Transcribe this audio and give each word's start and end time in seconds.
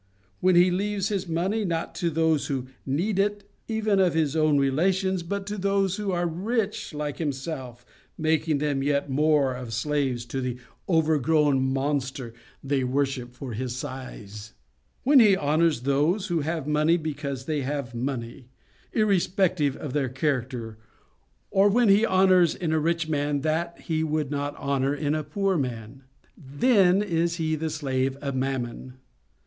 When 0.39 0.55
he 0.55 0.71
leaves 0.71 1.09
his 1.09 1.27
money, 1.27 1.63
not 1.63 1.93
to 1.97 2.09
those 2.09 2.47
who 2.47 2.65
NEED 2.87 3.19
it, 3.19 3.43
even 3.67 3.99
of 3.99 4.15
his 4.15 4.35
relations, 4.35 5.21
but 5.21 5.45
to 5.45 5.59
those 5.59 5.97
who 5.97 6.09
are 6.11 6.25
rich 6.25 6.91
like 6.91 7.17
himself, 7.19 7.85
making 8.17 8.57
them 8.57 8.81
yet 8.81 9.11
more 9.11 9.53
of 9.53 9.75
slaves 9.75 10.25
to 10.25 10.41
the 10.41 10.57
overgrown 10.89 11.61
monster 11.71 12.33
they 12.63 12.83
worship 12.83 13.35
for 13.35 13.53
his 13.53 13.75
size. 13.75 14.53
When 15.03 15.19
he 15.19 15.37
honours 15.37 15.81
those 15.81 16.25
who 16.29 16.39
have 16.41 16.65
money 16.65 16.97
because 16.97 17.45
they 17.45 17.61
have 17.61 17.93
money, 17.93 18.49
irrespective 18.93 19.75
of 19.77 19.93
their 19.93 20.09
character; 20.09 20.79
or 21.51 21.69
when 21.69 21.89
he 21.89 22.07
honours 22.07 22.55
in 22.55 22.73
a 22.73 22.79
rich 22.79 23.07
man 23.07 23.39
what 23.43 23.77
he 23.81 24.03
would 24.03 24.31
not 24.31 24.55
honour 24.55 24.95
in 24.95 25.13
a 25.13 25.23
poor 25.23 25.57
man. 25.57 26.01
Then 26.35 27.03
is 27.03 27.35
he 27.35 27.53
the 27.53 27.69
slave 27.69 28.15
of 28.15 28.35
Mammon. 28.35 28.95